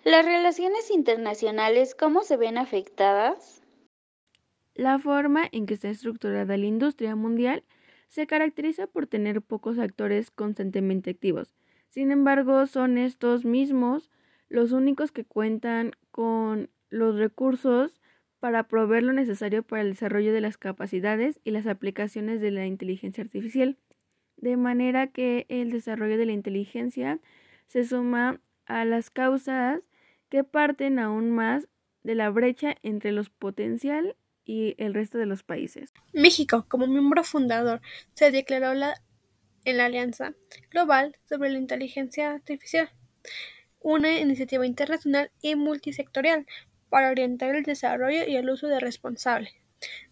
¿Las 0.05 0.23
relaciones 0.23 0.91
internacionales 0.91 1.95
cómo 1.95 2.21
se 2.21 2.37
ven 2.37 2.59
afectadas? 2.59 3.63
La 4.75 4.99
forma 4.99 5.49
en 5.51 5.65
que 5.65 5.73
está 5.73 5.89
estructurada 5.89 6.57
la 6.57 6.65
industria 6.67 7.15
mundial 7.15 7.63
se 8.09 8.27
caracteriza 8.27 8.85
por 8.85 9.07
tener 9.07 9.41
pocos 9.41 9.79
actores 9.79 10.29
constantemente 10.29 11.09
activos. 11.09 11.55
Sin 11.89 12.11
embargo, 12.11 12.67
son 12.67 12.99
estos 12.99 13.45
mismos 13.45 14.11
los 14.47 14.73
únicos 14.73 15.11
que 15.11 15.25
cuentan 15.25 15.93
con 16.11 16.69
los 16.91 17.17
recursos 17.17 17.99
para 18.39 18.67
proveer 18.67 19.01
lo 19.01 19.13
necesario 19.13 19.63
para 19.63 19.81
el 19.81 19.93
desarrollo 19.93 20.33
de 20.33 20.41
las 20.41 20.59
capacidades 20.59 21.39
y 21.43 21.49
las 21.49 21.65
aplicaciones 21.65 22.41
de 22.41 22.51
la 22.51 22.67
inteligencia 22.67 23.23
artificial. 23.23 23.75
De 24.37 24.55
manera 24.55 25.07
que 25.07 25.47
el 25.49 25.71
desarrollo 25.71 26.19
de 26.19 26.27
la 26.27 26.33
inteligencia 26.33 27.19
se 27.65 27.83
suma 27.85 28.39
a 28.67 28.85
las 28.85 29.09
causas 29.09 29.81
que 30.35 30.43
parten 30.43 30.99
aún 30.99 31.31
más 31.31 31.65
de 32.03 32.13
la 32.13 32.29
brecha 32.29 32.75
entre 32.83 33.13
los 33.13 33.29
potencial 33.29 34.17
y 34.43 34.75
el 34.77 34.93
resto 34.93 35.17
de 35.17 35.25
los 35.25 35.43
países. 35.43 35.93
México, 36.11 36.65
como 36.67 36.87
miembro 36.87 37.23
fundador, 37.23 37.79
se 38.15 38.31
declaró 38.31 38.73
la, 38.73 39.01
en 39.63 39.77
la 39.77 39.85
Alianza 39.85 40.33
Global 40.71 41.15
sobre 41.23 41.51
la 41.51 41.57
Inteligencia 41.57 42.31
Artificial, 42.31 42.89
una 43.79 44.19
iniciativa 44.19 44.65
internacional 44.65 45.31
y 45.41 45.55
multisectorial 45.55 46.45
para 46.89 47.11
orientar 47.11 47.55
el 47.55 47.63
desarrollo 47.63 48.27
y 48.27 48.35
el 48.35 48.49
uso 48.49 48.67
de 48.67 48.81
responsable 48.81 49.51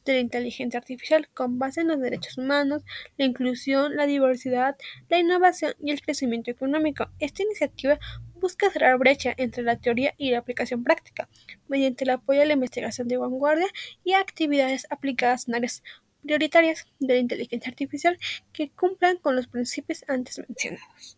de 0.05 0.13
la 0.13 0.19
inteligencia 0.19 0.79
artificial 0.79 1.27
con 1.33 1.59
base 1.59 1.81
en 1.81 1.89
los 1.89 1.99
derechos 1.99 2.37
humanos, 2.37 2.83
la 3.17 3.25
inclusión, 3.25 3.97
la 3.97 4.05
diversidad, 4.05 4.77
la 5.09 5.19
innovación 5.19 5.73
y 5.79 5.91
el 5.91 6.01
crecimiento 6.01 6.49
económico. 6.49 7.09
Esta 7.19 7.43
iniciativa 7.43 7.99
busca 8.43 8.69
cerrar 8.69 8.97
brecha 8.97 9.33
entre 9.37 9.63
la 9.63 9.77
teoría 9.77 10.13
y 10.17 10.31
la 10.31 10.39
aplicación 10.39 10.83
práctica, 10.83 11.29
mediante 11.69 12.03
el 12.03 12.09
apoyo 12.09 12.41
a 12.41 12.45
la 12.45 12.51
investigación 12.51 13.07
de 13.07 13.15
vanguardia 13.15 13.67
y 14.03 14.15
actividades 14.15 14.85
aplicadas 14.89 15.47
en 15.47 15.55
áreas 15.55 15.81
prioritarias 16.21 16.85
de 16.99 17.13
la 17.13 17.19
inteligencia 17.21 17.69
artificial 17.69 18.17
que 18.51 18.69
cumplan 18.69 19.15
con 19.15 19.37
los 19.37 19.47
principios 19.47 20.03
antes 20.09 20.39
mencionados. 20.39 21.17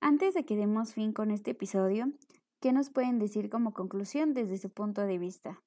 Antes 0.00 0.34
de 0.34 0.44
que 0.44 0.54
demos 0.54 0.94
fin 0.94 1.12
con 1.12 1.32
este 1.32 1.50
episodio, 1.50 2.12
¿qué 2.60 2.72
nos 2.72 2.90
pueden 2.90 3.18
decir 3.18 3.50
como 3.50 3.74
conclusión 3.74 4.32
desde 4.32 4.58
su 4.58 4.70
punto 4.70 5.00
de 5.02 5.18
vista? 5.18 5.60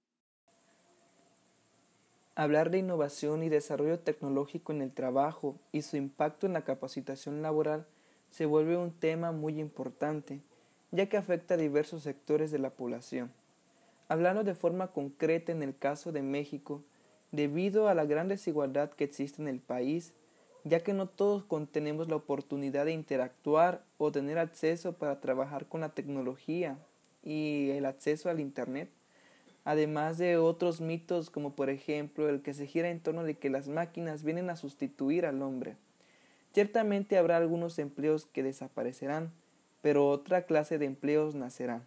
Hablar 2.35 2.71
de 2.71 2.77
innovación 2.77 3.43
y 3.43 3.49
desarrollo 3.49 3.99
tecnológico 3.99 4.71
en 4.71 4.81
el 4.81 4.93
trabajo 4.93 5.59
y 5.73 5.81
su 5.81 5.97
impacto 5.97 6.47
en 6.47 6.53
la 6.53 6.63
capacitación 6.63 7.41
laboral 7.41 7.87
se 8.33 8.47
vuelve 8.47 8.75
un 8.77 8.91
tema 8.91 9.31
muy 9.31 9.59
importante, 9.59 10.41
ya 10.89 11.07
que 11.07 11.17
afecta 11.17 11.53
a 11.53 11.57
diversos 11.57 12.01
sectores 12.01 12.49
de 12.49 12.57
la 12.57 12.71
población. 12.71 13.31
Hablando 14.07 14.43
de 14.43 14.55
forma 14.55 14.87
concreta 14.87 15.51
en 15.51 15.61
el 15.61 15.77
caso 15.77 16.11
de 16.11 16.23
México, 16.23 16.81
debido 17.31 17.87
a 17.87 17.93
la 17.93 18.05
gran 18.05 18.29
desigualdad 18.29 18.89
que 18.89 19.03
existe 19.03 19.39
en 19.39 19.47
el 19.47 19.59
país, 19.59 20.13
ya 20.63 20.79
que 20.79 20.93
no 20.93 21.07
todos 21.07 21.45
tenemos 21.71 22.09
la 22.09 22.15
oportunidad 22.15 22.85
de 22.85 22.93
interactuar 22.93 23.83
o 23.99 24.11
tener 24.11 24.39
acceso 24.39 24.93
para 24.93 25.19
trabajar 25.19 25.67
con 25.67 25.81
la 25.81 25.89
tecnología 25.89 26.79
y 27.23 27.69
el 27.69 27.85
acceso 27.85 28.31
al 28.31 28.39
Internet, 28.39 28.89
además 29.63 30.17
de 30.17 30.37
otros 30.37 30.81
mitos 30.81 31.29
como 31.29 31.55
por 31.55 31.69
ejemplo 31.69 32.27
el 32.29 32.41
que 32.41 32.55
se 32.55 32.65
gira 32.65 32.89
en 32.89 32.99
torno 32.99 33.23
de 33.23 33.35
que 33.35 33.51
las 33.51 33.67
máquinas 33.67 34.23
vienen 34.23 34.49
a 34.49 34.55
sustituir 34.55 35.27
al 35.27 35.43
hombre. 35.43 35.75
Ciertamente 36.53 37.17
habrá 37.17 37.37
algunos 37.37 37.79
empleos 37.79 38.27
que 38.27 38.43
desaparecerán, 38.43 39.31
pero 39.81 40.07
otra 40.07 40.45
clase 40.45 40.77
de 40.77 40.85
empleos 40.85 41.33
nacerá. 41.33 41.81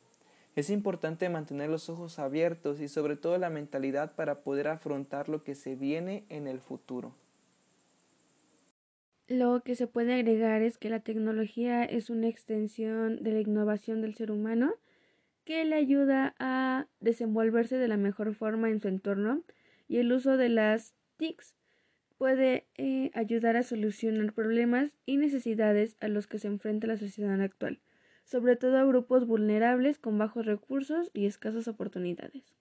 Es 0.57 0.70
importante 0.70 1.29
mantener 1.29 1.70
los 1.70 1.88
ojos 1.88 2.18
abiertos 2.18 2.81
y 2.81 2.88
sobre 2.88 3.16
todo 3.16 3.38
la 3.38 3.48
mentalidad 3.48 4.16
para 4.16 4.40
poder 4.40 4.68
afrontar 4.68 5.29
lo 5.29 5.44
que 5.44 5.55
se 5.55 5.76
viene 5.76 6.24
en 6.29 6.48
el 6.48 6.61
futuro. 6.61 7.14
Lo 9.29 9.61
que 9.62 9.76
se 9.76 9.87
puede 9.87 10.14
agregar 10.14 10.62
es 10.62 10.79
que 10.79 10.88
la 10.88 11.00
tecnología 11.00 11.85
es 11.85 12.11
una 12.11 12.29
extensión 12.29 13.22
de 13.22 13.33
la 13.33 13.40
innovación 13.40 14.00
del 14.00 14.14
ser 14.14 14.31
humano 14.31 14.74
que 15.44 15.64
le 15.64 15.76
ayuda 15.76 16.35
a 16.38 16.87
desenvolverse 17.00 17.76
de 17.79 17.88
la 17.88 17.96
mejor 17.96 18.35
forma 18.35 18.68
en 18.68 18.81
su 18.81 18.88
entorno 18.88 19.42
y 19.88 19.98
el 19.98 20.12
uso 20.12 20.37
de 20.37 20.48
las 20.48 20.94
TICs 21.18 21.55
puede 22.18 22.66
eh, 22.76 23.11
ayudar 23.14 23.57
a 23.57 23.62
solucionar 23.62 24.33
problemas 24.33 24.96
y 25.07 25.16
necesidades 25.16 25.96
a 26.00 26.09
los 26.09 26.26
que 26.26 26.38
se 26.38 26.48
enfrenta 26.48 26.87
la 26.87 26.96
sociedad 26.96 27.40
actual, 27.40 27.81
sobre 28.24 28.57
todo 28.57 28.79
a 28.79 28.85
grupos 28.85 29.26
vulnerables 29.26 29.98
con 29.98 30.18
bajos 30.18 30.46
recursos 30.46 31.11
y 31.12 31.26
escasas 31.26 31.68
oportunidades. 31.68 32.55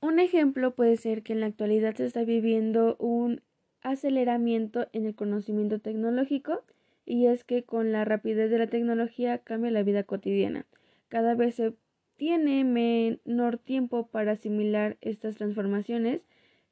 Un 0.00 0.20
ejemplo 0.20 0.74
puede 0.74 0.96
ser 0.96 1.22
que 1.22 1.32
en 1.32 1.40
la 1.40 1.46
actualidad 1.46 1.96
se 1.96 2.06
está 2.06 2.24
viviendo 2.24 2.96
un 2.98 3.42
aceleramiento 3.82 4.88
en 4.92 5.06
el 5.06 5.14
conocimiento 5.14 5.80
tecnológico 5.80 6.62
y 7.04 7.26
es 7.26 7.42
que 7.42 7.64
con 7.64 7.90
la 7.90 8.04
rapidez 8.04 8.50
de 8.50 8.58
la 8.58 8.66
tecnología 8.66 9.38
cambia 9.38 9.70
la 9.70 9.82
vida 9.82 10.04
cotidiana. 10.04 10.66
Cada 11.08 11.34
vez 11.34 11.56
se 11.56 11.74
tiene 12.16 12.64
menor 12.64 13.58
tiempo 13.58 14.08
para 14.08 14.32
asimilar 14.32 14.98
estas 15.00 15.36
transformaciones 15.36 16.26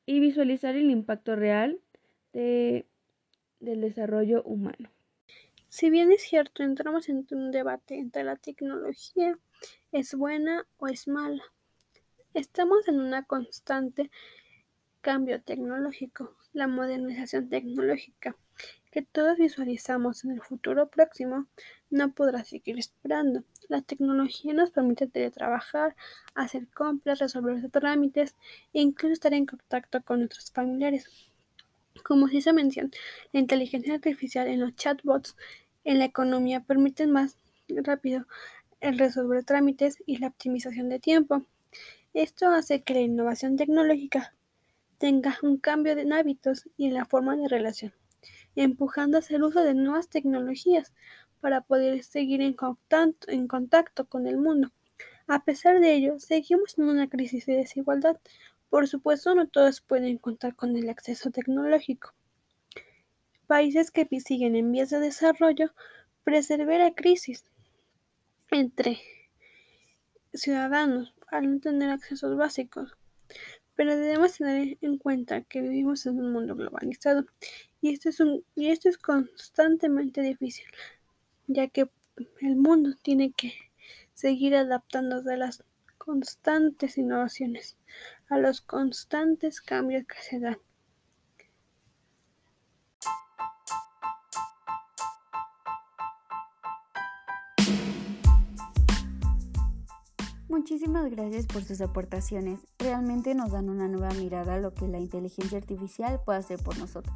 y 0.05 0.21
visualizar 0.21 0.77
el 0.77 0.91
impacto 0.91 1.37
real 1.37 1.81
de, 2.37 2.87
del 3.61 3.81
desarrollo 3.81 4.43
humano. 4.43 4.91
Si 5.71 5.89
bien 5.89 6.13
es 6.13 6.23
cierto, 6.23 6.63
entramos 6.63 7.09
en 7.09 7.27
un 7.31 7.51
debate 7.51 7.99
entre 7.99 8.25
la 8.25 8.37
tecnología 8.37 9.39
es 9.91 10.15
buena 10.15 10.67
o 10.77 10.87
es 10.87 11.09
mala. 11.09 11.43
Estamos 12.35 12.87
en 12.89 13.01
una 13.01 13.25
constante 13.25 14.11
cambio 15.01 15.41
tecnológico, 15.43 16.37
la 16.53 16.67
modernización 16.67 17.49
tecnológica 17.49 18.37
que 18.91 19.03
todos 19.03 19.37
visualizamos 19.39 20.25
en 20.25 20.33
el 20.33 20.43
futuro 20.43 20.89
próximo 20.89 21.47
no 21.91 22.13
podrá 22.13 22.45
seguir 22.45 22.79
esperando. 22.79 23.45
La 23.69 23.83
tecnología 23.83 24.55
nos 24.55 24.71
permite 24.71 25.07
teletrabajar, 25.07 25.97
hacer 26.35 26.69
compras, 26.69 27.19
resolver 27.19 27.71
trámites 27.71 28.35
e 28.73 28.81
incluso 28.81 29.13
estar 29.13 29.35
en 29.35 29.47
contacto 29.47 30.03
con 30.03 30.21
nuestros 30.21 30.51
familiares. 30.51 31.31
Como 32.03 32.29
se 32.29 32.53
menciona, 32.53 32.91
la 33.33 33.41
inteligencia 33.41 33.95
artificial 33.95 34.49
en 34.49 34.61
los 34.61 34.75
chatbots 34.77 35.37
en 35.85 35.99
la 35.99 36.05
economía 36.05 36.61
permiten 36.61 37.11
más 37.11 37.37
rápido 37.69 38.27
el 38.81 38.99
resolver 38.99 39.45
trámites 39.45 39.99
y 40.07 40.19
la 40.19 40.29
optimización 40.29 40.89
de 40.89 41.01
tiempo. 41.01 41.45
Esto 42.15 42.49
hace 42.49 42.83
que 42.83 42.95
la 42.95 43.01
innovación 43.01 43.57
tecnológica 43.57 44.35
tenga 44.99 45.39
un 45.43 45.59
cambio 45.59 45.93
en 45.93 46.13
hábitos 46.13 46.69
y 46.77 46.87
en 46.87 46.95
la 46.95 47.05
forma 47.05 47.37
de 47.37 47.49
relación 47.49 47.93
empujando 48.57 49.19
hacia 49.19 49.37
el 49.37 49.45
uso 49.45 49.63
de 49.63 49.75
nuevas 49.75 50.09
tecnologías 50.09 50.93
para 51.41 51.61
poder 51.61 52.03
seguir 52.03 52.41
en 52.41 52.55
contacto, 52.55 53.31
en 53.31 53.47
contacto 53.47 54.07
con 54.07 54.27
el 54.27 54.39
mundo. 54.39 54.73
A 55.29 55.45
pesar 55.45 55.81
de 55.81 55.95
ello, 55.95 56.19
seguimos 56.19 56.79
en 56.79 56.85
una 56.85 57.09
crisis 57.09 57.47
de 57.47 57.57
desigualdad. 57.57 58.19
Por 58.71 58.89
supuesto, 58.89 59.35
no 59.35 59.49
todos 59.49 59.81
pueden 59.81 60.19
contar 60.19 60.55
con 60.55 60.77
el 60.77 60.89
acceso 60.89 61.31
tecnológico. 61.31 62.13
Países 63.47 63.91
que 63.91 64.07
siguen 64.21 64.57
en 64.57 64.73
vías 64.73 64.91
de 64.91 64.99
desarrollo 64.99 65.73
persevera 66.25 66.95
crisis 66.95 67.45
entre 68.51 68.99
ciudadanos 70.35 71.15
al 71.29 71.53
no 71.53 71.61
tener 71.61 71.91
accesos 71.91 72.37
básicos. 72.37 72.97
Pero 73.75 73.97
debemos 73.97 74.37
tener 74.39 74.79
en 74.81 74.99
cuenta 74.99 75.43
que 75.43 75.61
vivimos 75.61 76.07
en 76.07 76.19
un 76.19 76.33
mundo 76.33 76.57
globalizado 76.57 77.27
y 77.81 77.93
esto 77.93 78.09
es, 78.09 78.21
un, 78.21 78.45
y 78.55 78.71
esto 78.71 78.89
es 78.89 78.99
constantemente 78.99 80.23
difícil, 80.23 80.67
ya 81.47 81.69
que 81.69 81.89
el 82.41 82.57
mundo 82.57 82.97
tiene 83.03 83.33
que 83.33 83.53
seguir 84.15 84.57
adaptándose 84.57 85.35
a 85.35 85.37
las 85.37 85.63
constantes 85.99 86.97
innovaciones, 86.97 87.77
a 88.29 88.39
los 88.39 88.61
constantes 88.61 89.61
cambios 89.61 90.05
que 90.07 90.23
se 90.23 90.41
dan. 90.41 90.59
Muchísimas 100.49 101.11
gracias 101.11 101.47
por 101.47 101.63
sus 101.63 101.81
aportaciones. 101.81 102.61
Realmente 102.79 103.35
nos 103.35 103.53
dan 103.53 103.69
una 103.69 103.89
nueva 103.89 104.13
mirada 104.15 104.55
a 104.55 104.59
lo 104.59 104.73
que 104.73 104.89
la 104.89 104.99
inteligencia 104.99 105.59
artificial 105.59 106.21
puede 106.25 106.39
hacer 106.39 106.63
por 106.63 106.79
nosotros. 106.79 107.15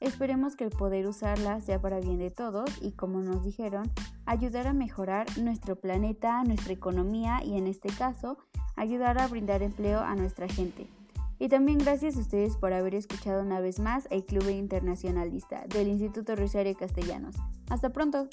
Esperemos 0.00 0.56
que 0.56 0.64
el 0.64 0.70
poder 0.70 1.06
usarla 1.06 1.60
sea 1.60 1.80
para 1.80 2.00
bien 2.00 2.18
de 2.18 2.30
todos 2.30 2.70
y, 2.80 2.92
como 2.92 3.20
nos 3.20 3.44
dijeron, 3.44 3.90
ayudar 4.24 4.66
a 4.66 4.72
mejorar 4.72 5.26
nuestro 5.38 5.76
planeta, 5.76 6.42
nuestra 6.42 6.72
economía 6.72 7.42
y, 7.44 7.58
en 7.58 7.66
este 7.66 7.90
caso, 7.90 8.38
ayudar 8.76 9.20
a 9.20 9.28
brindar 9.28 9.62
empleo 9.62 10.00
a 10.00 10.14
nuestra 10.14 10.48
gente. 10.48 10.86
Y 11.38 11.48
también 11.48 11.78
gracias 11.78 12.16
a 12.16 12.20
ustedes 12.20 12.56
por 12.56 12.72
haber 12.72 12.94
escuchado 12.94 13.42
una 13.42 13.60
vez 13.60 13.78
más 13.78 14.06
el 14.10 14.24
Club 14.24 14.48
Internacionalista 14.48 15.64
del 15.68 15.88
Instituto 15.88 16.34
Rosario 16.34 16.74
Castellanos. 16.76 17.36
Hasta 17.68 17.90
pronto. 17.90 18.28